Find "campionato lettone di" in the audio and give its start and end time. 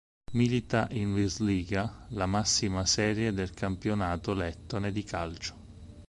3.51-5.03